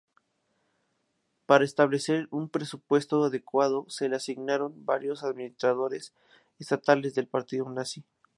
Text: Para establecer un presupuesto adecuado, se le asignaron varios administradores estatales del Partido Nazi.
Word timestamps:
Para 1.45 1.63
establecer 1.63 2.27
un 2.31 2.49
presupuesto 2.49 3.23
adecuado, 3.23 3.85
se 3.87 4.09
le 4.09 4.15
asignaron 4.15 4.83
varios 4.83 5.23
administradores 5.23 6.11
estatales 6.57 7.13
del 7.13 7.27
Partido 7.27 7.69
Nazi. 7.69 8.03